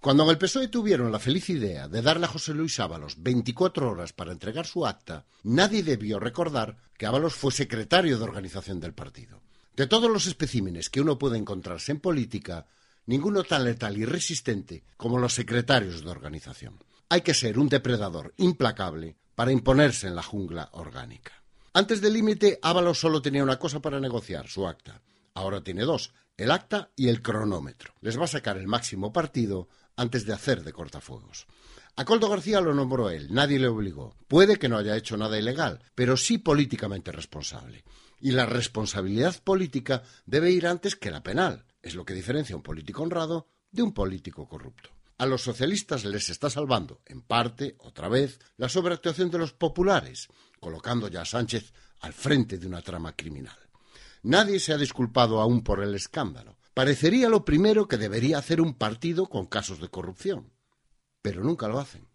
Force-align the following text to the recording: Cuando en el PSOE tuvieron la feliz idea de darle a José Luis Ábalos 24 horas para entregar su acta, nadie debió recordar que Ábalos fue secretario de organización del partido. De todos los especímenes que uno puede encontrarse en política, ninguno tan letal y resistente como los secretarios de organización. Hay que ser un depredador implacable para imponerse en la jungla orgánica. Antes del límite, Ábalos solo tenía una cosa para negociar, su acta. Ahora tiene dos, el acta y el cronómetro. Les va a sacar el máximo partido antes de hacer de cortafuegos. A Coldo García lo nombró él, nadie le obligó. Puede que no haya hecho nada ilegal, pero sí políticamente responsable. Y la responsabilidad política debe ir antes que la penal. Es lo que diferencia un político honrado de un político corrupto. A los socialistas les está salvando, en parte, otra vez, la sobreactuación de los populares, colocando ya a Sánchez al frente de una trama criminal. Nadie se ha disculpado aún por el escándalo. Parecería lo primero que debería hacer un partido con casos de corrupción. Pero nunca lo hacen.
Cuando 0.00 0.22
en 0.24 0.30
el 0.30 0.38
PSOE 0.38 0.68
tuvieron 0.68 1.12
la 1.12 1.18
feliz 1.18 1.50
idea 1.50 1.86
de 1.86 2.00
darle 2.00 2.24
a 2.24 2.28
José 2.30 2.54
Luis 2.54 2.80
Ábalos 2.80 3.22
24 3.22 3.90
horas 3.90 4.14
para 4.14 4.32
entregar 4.32 4.66
su 4.66 4.86
acta, 4.86 5.26
nadie 5.42 5.82
debió 5.82 6.18
recordar 6.18 6.78
que 6.96 7.04
Ábalos 7.04 7.34
fue 7.34 7.52
secretario 7.52 8.16
de 8.16 8.24
organización 8.24 8.80
del 8.80 8.94
partido. 8.94 9.42
De 9.76 9.86
todos 9.86 10.10
los 10.10 10.26
especímenes 10.26 10.88
que 10.88 11.02
uno 11.02 11.18
puede 11.18 11.36
encontrarse 11.36 11.92
en 11.92 12.00
política, 12.00 12.66
ninguno 13.04 13.44
tan 13.44 13.62
letal 13.62 13.98
y 13.98 14.06
resistente 14.06 14.84
como 14.96 15.18
los 15.18 15.34
secretarios 15.34 16.02
de 16.02 16.10
organización. 16.10 16.82
Hay 17.10 17.20
que 17.20 17.34
ser 17.34 17.58
un 17.58 17.68
depredador 17.68 18.32
implacable 18.38 19.18
para 19.34 19.52
imponerse 19.52 20.06
en 20.06 20.16
la 20.16 20.22
jungla 20.22 20.70
orgánica. 20.72 21.32
Antes 21.74 22.00
del 22.00 22.14
límite, 22.14 22.58
Ábalos 22.62 22.98
solo 22.98 23.20
tenía 23.20 23.42
una 23.42 23.58
cosa 23.58 23.80
para 23.80 24.00
negociar, 24.00 24.48
su 24.48 24.66
acta. 24.66 25.02
Ahora 25.34 25.62
tiene 25.62 25.82
dos, 25.82 26.14
el 26.40 26.50
acta 26.50 26.90
y 26.96 27.08
el 27.08 27.20
cronómetro. 27.20 27.92
Les 28.00 28.18
va 28.18 28.24
a 28.24 28.28
sacar 28.28 28.56
el 28.56 28.66
máximo 28.66 29.12
partido 29.12 29.68
antes 29.94 30.24
de 30.24 30.32
hacer 30.32 30.64
de 30.64 30.72
cortafuegos. 30.72 31.46
A 31.96 32.06
Coldo 32.06 32.30
García 32.30 32.62
lo 32.62 32.72
nombró 32.72 33.10
él, 33.10 33.28
nadie 33.30 33.58
le 33.58 33.68
obligó. 33.68 34.16
Puede 34.26 34.58
que 34.58 34.66
no 34.66 34.78
haya 34.78 34.96
hecho 34.96 35.18
nada 35.18 35.38
ilegal, 35.38 35.84
pero 35.94 36.16
sí 36.16 36.38
políticamente 36.38 37.12
responsable. 37.12 37.84
Y 38.20 38.30
la 38.30 38.46
responsabilidad 38.46 39.42
política 39.44 40.02
debe 40.24 40.50
ir 40.50 40.66
antes 40.66 40.96
que 40.96 41.10
la 41.10 41.22
penal. 41.22 41.66
Es 41.82 41.94
lo 41.94 42.06
que 42.06 42.14
diferencia 42.14 42.56
un 42.56 42.62
político 42.62 43.02
honrado 43.02 43.48
de 43.70 43.82
un 43.82 43.92
político 43.92 44.48
corrupto. 44.48 44.88
A 45.18 45.26
los 45.26 45.42
socialistas 45.42 46.06
les 46.06 46.30
está 46.30 46.48
salvando, 46.48 47.02
en 47.04 47.20
parte, 47.20 47.76
otra 47.80 48.08
vez, 48.08 48.38
la 48.56 48.70
sobreactuación 48.70 49.30
de 49.30 49.36
los 49.36 49.52
populares, 49.52 50.28
colocando 50.58 51.08
ya 51.08 51.20
a 51.20 51.26
Sánchez 51.26 51.74
al 52.00 52.14
frente 52.14 52.56
de 52.56 52.66
una 52.66 52.80
trama 52.80 53.14
criminal. 53.14 53.58
Nadie 54.22 54.60
se 54.60 54.72
ha 54.72 54.76
disculpado 54.76 55.40
aún 55.40 55.62
por 55.62 55.82
el 55.82 55.94
escándalo. 55.94 56.58
Parecería 56.74 57.28
lo 57.28 57.44
primero 57.44 57.88
que 57.88 57.96
debería 57.96 58.38
hacer 58.38 58.60
un 58.60 58.74
partido 58.74 59.26
con 59.26 59.46
casos 59.46 59.80
de 59.80 59.88
corrupción. 59.88 60.52
Pero 61.22 61.42
nunca 61.42 61.68
lo 61.68 61.78
hacen. 61.78 62.09